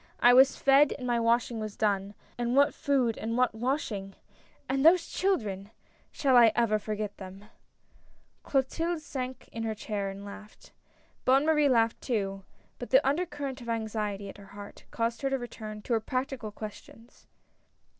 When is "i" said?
0.19-0.33, 6.35-6.51